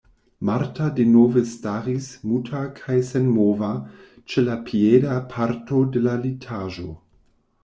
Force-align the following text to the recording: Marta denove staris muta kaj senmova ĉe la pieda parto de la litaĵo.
Marta 0.47 0.85
denove 0.99 1.43
staris 1.49 2.07
muta 2.29 2.61
kaj 2.79 2.95
senmova 3.11 3.69
ĉe 4.33 4.45
la 4.47 4.57
pieda 4.71 5.19
parto 5.35 5.85
de 5.97 6.03
la 6.09 6.17
litaĵo. 6.25 6.89